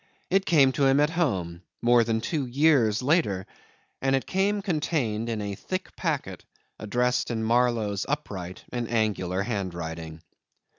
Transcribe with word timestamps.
It 0.31 0.47
came 0.47 0.71
to 0.71 0.85
him 0.87 0.99
at 0.99 1.11
home, 1.11 1.61
more 1.79 2.03
than 2.03 2.21
two 2.21 2.47
years 2.47 3.03
later, 3.03 3.45
and 4.01 4.15
it 4.15 4.25
came 4.25 4.63
contained 4.63 5.29
in 5.29 5.43
a 5.43 5.53
thick 5.53 5.95
packet 5.95 6.43
addressed 6.79 7.29
in 7.29 7.43
Marlow's 7.43 8.07
upright 8.09 8.63
and 8.71 8.89
angular 8.89 9.43
handwriting. 9.43 10.23